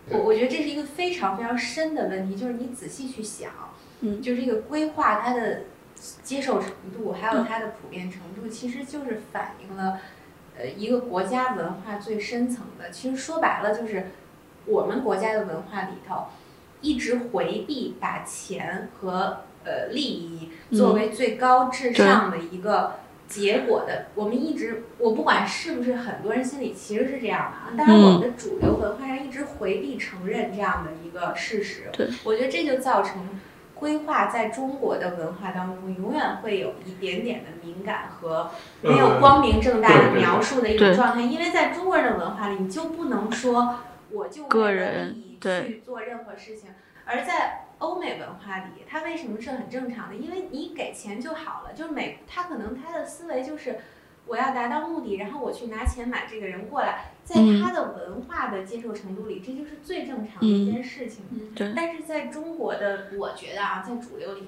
[0.10, 3.52] 我我觉得这是一个非常非常深的问题，就是你仔细去想，
[4.02, 5.64] 嗯就这个规划它的
[6.24, 10.00] 接受程度，还有它的普遍程度，其实就是反映了。
[10.62, 14.12] 呃，一个国家文化最深层的，其实说白了就是
[14.66, 16.26] 我们国家的文化里头，
[16.82, 22.98] 一直回避把钱和呃利益作为最高至上的一个
[23.28, 24.06] 结果的。
[24.14, 31.90] 我们一直，我不管是不是很多人心里其实是这样的啊，但是我们的主流文化上一直回避承认这样的一个事实。
[31.92, 33.28] 对，我觉得这就造成。
[33.82, 43.80] 规划在中国的文化当中，永远会有一点点的敏感和没有光明正大的描述的一种状态，因为在中国人的文化里，你就不能说
[44.12, 46.70] 我就为了利益去做任何事情，
[47.06, 50.16] 而在欧美文化里，它为什么是很正常的？
[50.16, 53.80] 因为你给钱就好了，就是美，他可能他的思维就是
[54.28, 61.26] 我要达到目的，然后我去拿钱买这个人过来，在他的文化的接受程度里，这就是最正常的一件事情。
[61.32, 61.74] 嗯、对。
[61.76, 64.48] 但是在中国的，我觉得啊，在主流里，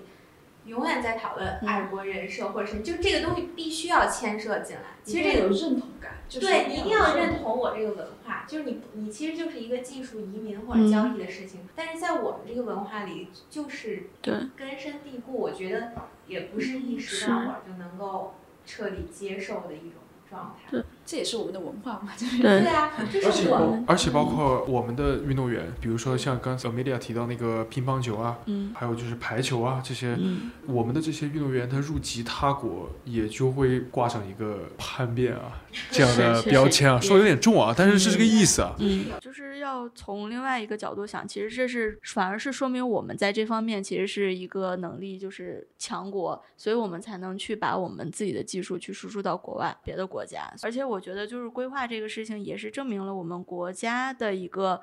[0.66, 4.84] 永远在讨论爱国人设，或者是就这个东西必须要牵涉进来。
[5.04, 11.68] 其实这个有认同感，对你一定要认同我这个文化，就是你你其实就是一个技术移民或者交易的事情。
[11.76, 15.92] 但是在我们这个文化里，就是根深蒂固，我觉得
[16.28, 18.36] 也不是一时半会儿就能够。
[18.66, 22.74] 彻底接受的一种状态，这也是我们的文化嘛，就是对。
[22.74, 35.62] 啊，这是我们，而且包括我们的运动员，比如说像刚才 Amelia 提到那个乒乓球啊，嗯，还有就是排球啊这些，嗯，我们的这些运动员他入籍他国，也就会挂上一个叛变啊
[35.92, 54.82] 这样的标签啊，说有点重啊，但是是这个意思啊，嗯，就是要从另外一个角度想，其实这是反而是说明我们在这方面其实是一个能力就是强国，所以我们才能去把我们自己的技术去输出到国外别的国家，而且我我觉得就是规划这个事情也是证明了我们国家的一个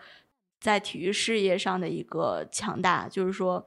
[0.60, 3.66] 在体育事业上的一个强大，就是说。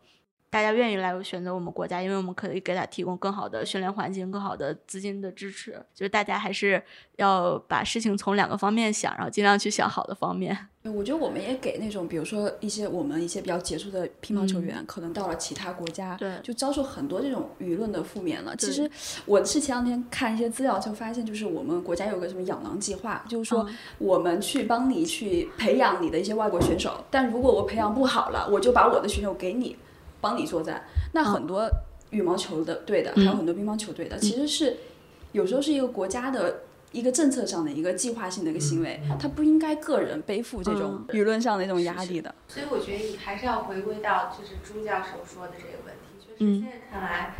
[0.54, 5.84] 大家愿意来选择我们国家，因为我们可以给他提供更好的训练环境、更好的资金的支持。
[5.96, 6.80] 就是大家还是
[7.16, 10.56] 要把事情从两个方面想，然后尽量去想好的方面。
[10.92, 18.56] 我觉得我们也给那种，比如说一些我们一些比较杰出的乒乓球员，嗯、可能到了其他国家，对，就遭受很多这种舆论的负面了。
[18.56, 18.90] 其实
[19.26, 23.68] 我是前两天看一些资料，就发现就是我们国家有个什么养狼计划，就是说
[23.98, 29.76] 我们去帮你去培养你的一些外国选手，但如果我培养不好了，我就把我的选手给你。
[30.22, 31.70] 帮你作战，那很多
[32.12, 34.78] 羽毛球的队的，嗯、还有很多乒乓球队的，其实是
[35.34, 36.62] 有时候是一个国家的
[36.94, 42.34] 一个政策上的一个计划性的一个行为，它不应该个人背负这种舆论上的一种压力的。
[42.48, 47.36] 所以我觉得还是要回归到就是朱教授说的这个问题，确嗯实现在看来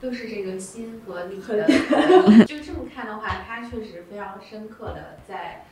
[0.00, 1.64] 都是这个心和理的。
[2.44, 5.64] 就这么看的话，他确实非常深刻的在，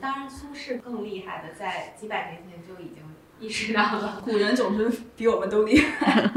[0.00, 3.02] 当然苏轼更厉害的，在几百年前就已经。
[3.40, 6.30] 意识到了，古人总是比我们都厉害。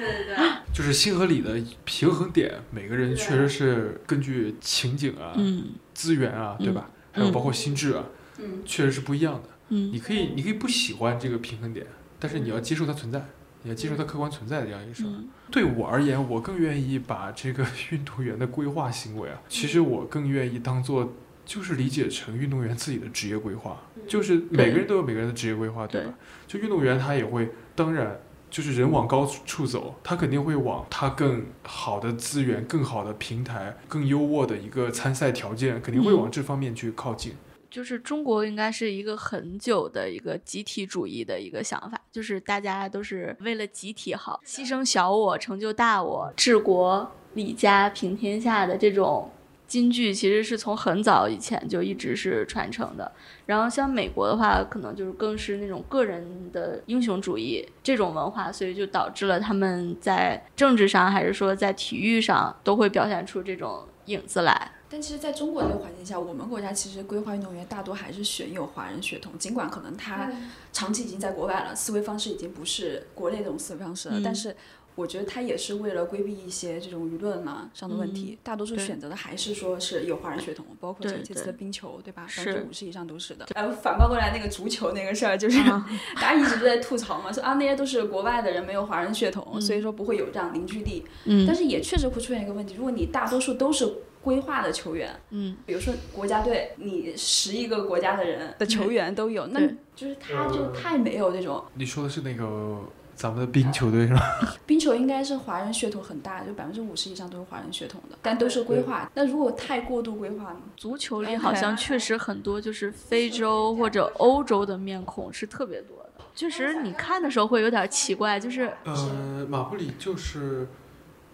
[0.00, 0.36] 对对，
[0.72, 6.90] 就是心和理的平衡点，每个人确实是根据情景啊、嗯、资源啊，对吧？
[7.12, 8.06] 还有包括心智啊，
[8.38, 9.48] 嗯，确实是不一样的。
[9.68, 11.86] 嗯，你可以，你可以不喜欢这个平衡点，
[12.18, 13.24] 但是你要接受它存在。
[13.64, 15.06] 你要接受它客观存在的这样一个事儿。
[15.08, 21.12] 嗯对我而言，我更愿意把这个 运动员的规划行为啊，其实我更愿意当做
[21.44, 26.14] 就是理解成运动员自己的职业规划，就是每个人都有每个人的职业规划，对吧？
[26.48, 28.18] 就运动员他也会，当然
[28.52, 37.32] 就是人往高处走，他肯定会往他更好的资源、更好的平台、更优渥的一个参赛条件，肯定会往这方面去靠近。
[37.70, 49.30] 就是中国应该是一个很久的一个集体主义的一个想法，就是大家都是为了集体好，牺牲小我成就大我，治国理家平天下的这种
[49.72, 53.10] 金句，其实是从很早以前就一直是传承的。
[53.46, 64.72] 然后像美国的话，可能就是更是那种个人的英雄主义这种文化，所以就导致了他们在政治上还是说在体育上都会表现出这种影子来。
[64.90, 70.30] 但其实，在中国这个环境下，我们国家其实规划运动员大多还是选有华人血统，尽管可能他
[70.70, 74.54] 长期已经在国外了，思维方式已经不是国内这种思维方式了，嗯但是
[74.94, 82.26] 我觉得他也是为了规避一些这种舆论啊上的问题，嗯大多数选择的还是说是有华人血统，包括对这这次的冰球，对吧？
[82.36, 83.46] 百分之五十以上都是的。
[83.54, 85.58] 呃，反观过来那个足球那个事儿，就是、
[86.16, 91.04] 大家一直都在吐槽嘛，说啊那些都是国外的人没有华人血统，所以说不会有这样凝聚力。
[91.24, 93.90] 嗯但是也确实会出现一个问题，如果你大多数都是
[94.22, 99.60] 规划的球员，嗯，比如说国家队，你十一个国家的人的球员都有，那
[99.96, 102.80] 就是他就太没有那种你说的是那个
[103.22, 104.20] 咱们的冰球队是吧？
[104.66, 109.08] 冰球应该是华人血统很大，就百分之五十以上都是华人血统的，但都是规划。
[109.14, 110.60] 那如果太过度规划呢？
[110.76, 120.66] 足球里好像确实很多就是非洲或者欧洲的面孔是特别多的，确实你看的时候会有点奇怪，就是呃，马布里就是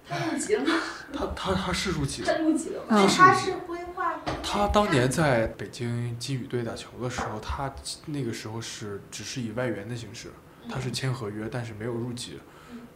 [0.07, 0.75] 他入籍了吗？
[1.11, 4.21] 他他他是入籍的，入籍了吗他是规划。
[4.43, 7.75] 他当年在北京金羽队打球的时候，他
[8.05, 10.31] 那个时候是只是以外援的形式，
[10.69, 12.39] 他是签合约，但是没有入籍。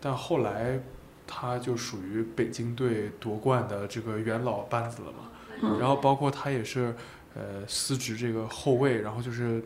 [0.00, 0.80] 但后来
[1.26, 5.30] 他就属于北京队夺冠的这个元老班子了嘛。
[5.62, 6.94] 嗯然后包括他也是
[7.34, 9.62] 呃司职这个后卫，然后就是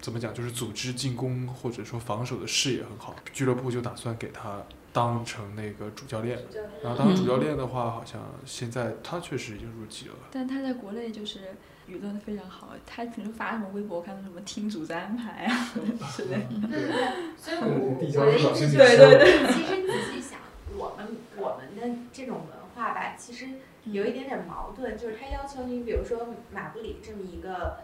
[0.00, 3.16] 怎么讲，就是组织进攻或者说防守的视野很好。
[3.32, 4.62] 俱乐部就打算给他
[4.92, 6.38] 当成那个主教练。
[6.82, 10.14] 然后当主教练的话，好像现在他确实已经入籍了。
[10.30, 11.54] 但他在国内就是
[11.88, 15.70] 舆论非常好，他平时发什么微博，看到什么听组织安排啊
[16.16, 16.68] 之类的。
[16.68, 20.38] 对对对，所以我递我的意思就是，对对对其实仔细想，
[20.76, 23.46] 我们我们的这种文化吧，其实
[23.84, 27.80] 有一点点矛盾，就是他要求你，比如说马布里这么一个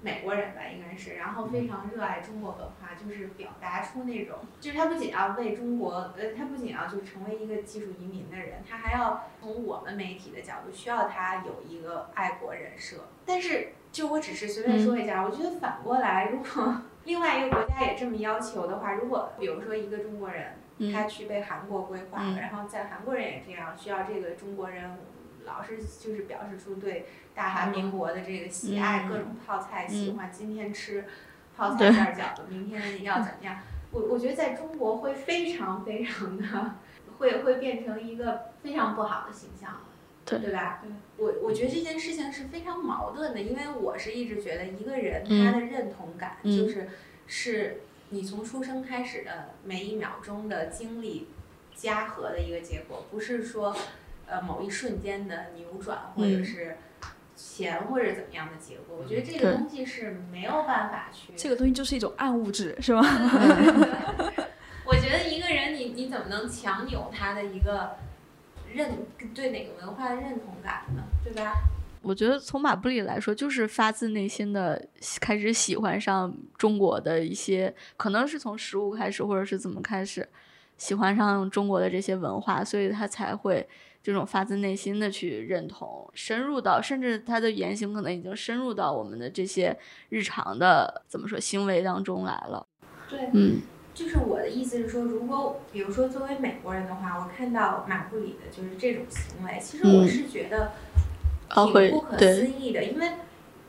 [0.00, 13.08] 美国人吧，应该是，然后非常热爱中国文化，就是表达出那种，就是他不仅要为中国，呃，他不仅要就是成为一个技术移民的人，他还要从我们媒体的角度，需要他有一个爱国人设。
[13.26, 20.92] 但是，就我只是随便说一下，我觉得反过来，如果另外一个国家也这么要求的话，如果比如说一个中国人，嗯。
[20.92, 24.96] 他去被韩国规划然后在韩国人也这样，需要这个中国人
[25.48, 27.06] 老是就是表示出对。
[27.34, 31.04] 大韩民国的这个喜爱，嗯各种泡菜喜欢，今天吃
[31.56, 33.60] 泡菜馅儿饺子，明天要怎么样？
[33.92, 36.74] 我我觉得在中国会非常非常的
[37.18, 39.80] 会会变成一个非常不好的形象，
[40.24, 40.40] 对。
[40.40, 40.52] 对。
[40.52, 40.82] 吧？
[40.82, 40.90] 对。
[41.16, 46.88] 我我觉得这件事情是非常矛盾的，因为我是一直觉得一个人嗯他的认同感嗯就是、
[47.28, 51.28] 是你从出生开始的每一秒钟的经历
[51.76, 53.76] 加和的一个结果，不是说
[54.28, 56.76] 呃某一瞬间的扭转或者嗯是
[57.34, 58.98] 钱或者怎么样的结果。
[59.02, 63.02] 我觉得这个东西是没有办法去这个东西就是一种暗物质，是吗？
[64.84, 67.96] 我觉得一个人你你怎么能强扭他的一个
[68.72, 71.02] 认对哪个文化的认同感呢？
[71.22, 71.52] 对吧？
[72.00, 74.82] 我觉得从马布里来说，就是发自内心的
[75.20, 80.26] 开始喜欢上中国的一些，可能是从食物开始，或者是怎么开始
[80.78, 83.68] 喜欢上中国的这些文化，所以他才会
[84.08, 89.76] 这种发自内心的去认同，深入到甚至他的言行可能已经深入到我们的这些
[90.08, 92.66] 日常的怎么说行为当中来了。
[93.10, 93.60] 对，嗯
[93.92, 100.72] 就是我的意思是说，如果比如说作为美国人的话，我看到马布里的就是这种行为，其实我嗯是觉得
[101.50, 103.10] 挺不可思议的，因为。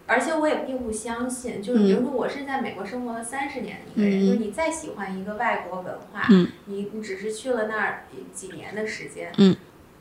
[0.07, 9.55] 而且我也并不相信，就是比如说我是在美国生活了三十年的一个人，嗯就是你再喜欢一个外国文化，嗯你你只是去了那儿几年的时间，嗯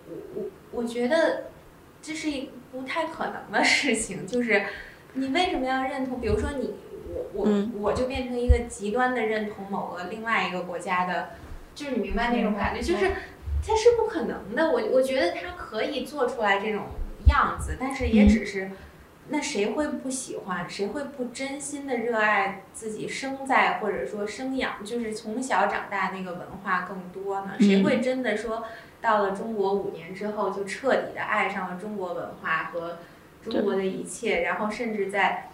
[0.09, 1.51] 我我我觉得
[2.01, 4.65] 这是一不太可能的事情，就是
[5.15, 6.21] 你为什么要认同？
[6.21, 6.75] 比如说你
[7.13, 11.31] 我我、嗯我就变成一个极端的认同某个另外一个国家的，
[11.75, 13.11] 就是你明白那种感觉，就是
[13.67, 14.71] 它是不可能的。
[14.71, 16.85] 我我觉得他可以做出来这种
[17.29, 18.71] 样子，但是也嗯只是
[19.31, 20.69] 那谁会不喜欢？
[20.69, 27.55] 谁会不真心的热爱自己生在或者说生养，就是从小长大那个文化更多呢？
[27.61, 28.65] 谁会真的说
[29.01, 32.99] 到了中国五年之后就彻底的爱上了中国文化和
[33.43, 35.51] 中国的一切，然后甚至在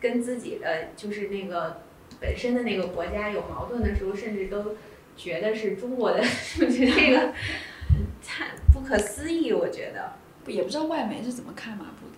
[0.00, 1.82] 跟自己的就是那个
[2.20, 4.76] 本身的那个国家有矛盾的时候，甚至都
[5.16, 7.32] 觉得是中国的，是不是这个
[8.22, 9.52] 太不可思议？
[9.52, 10.12] 我觉得。
[10.46, 12.13] 也不知道外媒是怎么看马布里的。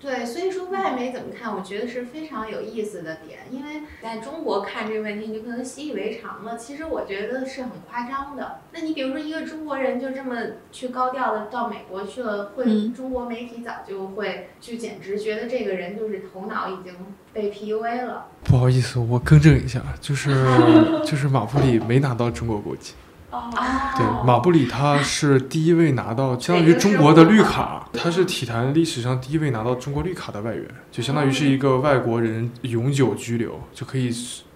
[0.00, 3.40] 对，所以说外媒怎么看，我觉得是非常有意思的点。
[3.50, 6.56] 因为在中国看这个问题，你就可能习以为常了。
[6.56, 8.60] 其实我觉得是很夸张的。
[8.72, 10.36] 那你比如说一个中国人就这么
[10.72, 16.94] 去高调的到美国去了，会中国媒体早就会就简直觉得这个人就是头脑已经
[17.34, 18.26] 被 PUA 了。
[18.42, 20.30] 不好意思，我更正一下，就是
[21.04, 22.94] 就是马布里没拿到中国国籍。
[23.30, 23.50] 哦，
[23.96, 34.10] 对，马布里他是第一位拿到相当于中国的绿卡，他是体坛历史上第一位拿到中国绿卡的外援，就相当于是一个外国人永久居留，就可以，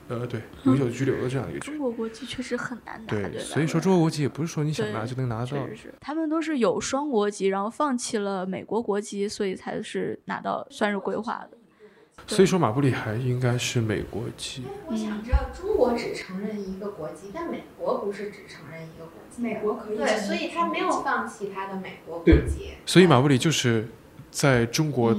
[0.08, 1.60] 呃，对，永久居留的这样一个。
[1.60, 5.46] 中国国籍确实很难拿，对，所以说中国国籍也不是说你想拿就能拿到。
[5.46, 11.56] 是是，他们都是有双国籍，然后放弃了美国国籍，所以才是拿到算是规划的。
[12.26, 14.64] 所以说马布里还应该是美国籍。
[14.86, 19.42] 我想知道，中国只承认一个国籍，但美国不是只承认一个国籍。
[19.42, 19.96] 美国可以。
[19.96, 22.74] 对，所以他没有放弃他的美国国籍。
[22.86, 23.88] 所以马布里就是
[24.30, 25.14] 在中国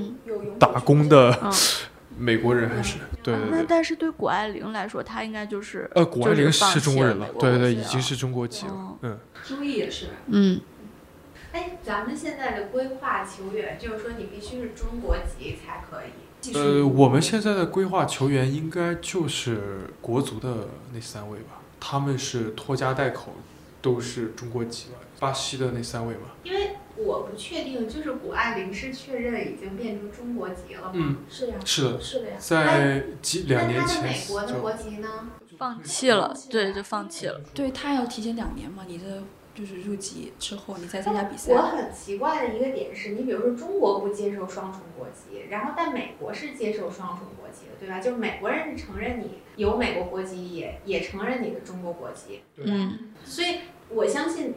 [0.57, 1.51] 打工的
[2.17, 3.59] 美国人，还是对对对。
[3.59, 8.97] 那但是对谷爱凌来说，她应该就是呃，谷爱凌是中国人了，对对对，已经是中国籍了。
[9.01, 9.19] 嗯。
[9.43, 10.07] 朱毅也是。
[10.27, 10.59] 嗯。
[11.51, 16.09] 哎，咱们现在的规划球员，就是说你必须是中国籍才可以。
[16.53, 21.61] 呃，我们现在的规划球员应该就是国足的那三位吧？
[21.79, 23.33] 他们是拖家带口，
[23.81, 24.99] 都是中国籍了。
[25.19, 26.31] 巴西的那三位嘛？
[26.43, 30.91] 因为我不确定，就是谷爱凌是确认已经变成中国籍了吗？
[30.93, 32.35] 嗯，是呀，是的，是的呀。
[32.37, 35.07] 在几两年前，美国的国籍呢？
[35.57, 37.39] 放弃了，对，就放弃了。
[37.53, 38.83] 对他要提前两年嘛？
[38.87, 39.23] 你的。
[39.55, 41.53] 就是入籍之后，你再参加比赛。
[41.53, 48.01] 我很奇怪的一个点是，你比如说中国不接受双重国籍，然后但美国是接受双重国籍的，对吧？
[48.01, 52.41] 就是美国人是承认你有美国国籍，也也承认你的中国国籍。
[52.57, 53.13] 嗯。
[53.23, 54.55] 所以我相信，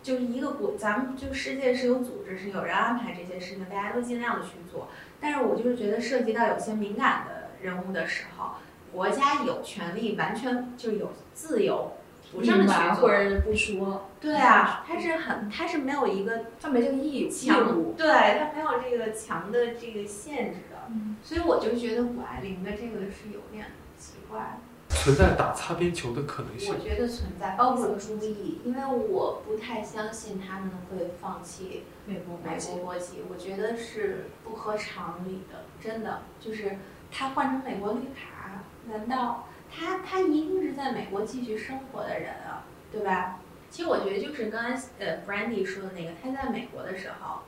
[0.00, 4.88] 就是一个国，咱们就世界是有组织，是有人安排这些事情，大家都尽量的去做。
[5.20, 8.50] 但是我就是觉得涉及到有些敏感的人物的时候，
[8.92, 11.92] 国家有权利完全就有自由。
[12.32, 17.30] 不这么去或者不说，对啊，他是很，他是没有一个，他没这个义
[17.72, 18.08] 务，对
[18.40, 20.90] 他没有这个强的这个限制的，
[21.22, 23.66] 所以我就觉得谷爱凌的这个是有点
[23.96, 24.58] 奇怪，
[24.88, 26.74] 存在打擦边球的可能性。
[26.74, 36.78] 我觉得存在，包括朱毅，因为我不太相信他们会放弃美国美国国籍，我觉得是不合常理的，真的，就是
[37.12, 39.46] 他换成美国绿卡，难道？
[39.68, 43.38] 他他一定是在美国继续生活的人啊，对吧？
[43.76, 47.40] 其实我觉得就是刚才呃 Brandy 说的那个，他在美国的时候，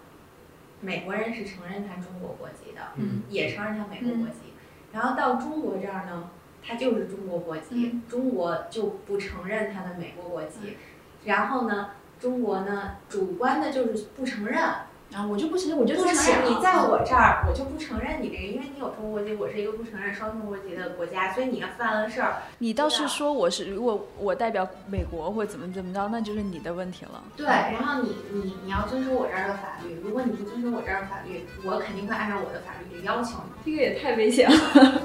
[0.83, 4.53] 美国人是承认他中国国籍的，嗯，也承认他美国国籍。
[4.93, 6.29] 然后到中国这儿呢，
[6.63, 10.77] 他就是中国国籍，中国就不承认他的美国国籍。
[11.25, 14.63] 然后呢，中国呢主观的就是不承认。
[15.13, 27.25] 啊，我就不承认，我就不承认你在我这儿，我就不承认你这个，因为你有中国国籍，我是一个不承认双重国籍的国家，所以你要犯了事儿，你倒是说我是，如果我代表美国或者怎么怎么着，那就是你的问题了。
[27.37, 33.73] 对，然后你你你要遵守我这儿的法律，如果你不遵守我这儿的法律，我肯定会按照我的法律去要求你。
[33.73, 35.03] 这个也太危险了。